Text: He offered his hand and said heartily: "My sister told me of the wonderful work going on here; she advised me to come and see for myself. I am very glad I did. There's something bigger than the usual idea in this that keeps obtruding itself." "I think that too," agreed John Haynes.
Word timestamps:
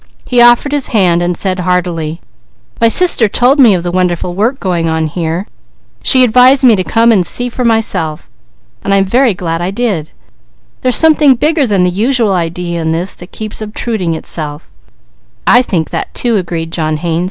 He 0.25 0.41
offered 0.41 0.71
his 0.71 0.87
hand 0.87 1.21
and 1.21 1.37
said 1.37 1.59
heartily: 1.59 2.21
"My 2.81 2.87
sister 2.87 3.27
told 3.27 3.59
me 3.59 3.75
of 3.75 3.83
the 3.83 3.91
wonderful 3.91 4.33
work 4.33 4.59
going 4.59 4.89
on 4.89 5.05
here; 5.05 5.45
she 6.01 6.23
advised 6.23 6.63
me 6.63 6.75
to 6.75 6.83
come 6.83 7.11
and 7.11 7.23
see 7.23 7.49
for 7.49 7.63
myself. 7.63 8.27
I 8.83 8.95
am 8.95 9.05
very 9.05 9.35
glad 9.35 9.61
I 9.61 9.69
did. 9.69 10.09
There's 10.81 10.95
something 10.95 11.35
bigger 11.35 11.67
than 11.67 11.83
the 11.83 11.91
usual 11.91 12.33
idea 12.33 12.81
in 12.81 12.93
this 12.93 13.13
that 13.13 13.31
keeps 13.31 13.61
obtruding 13.61 14.15
itself." 14.15 14.71
"I 15.45 15.61
think 15.61 15.91
that 15.91 16.11
too," 16.15 16.35
agreed 16.35 16.71
John 16.71 16.97
Haynes. 16.97 17.19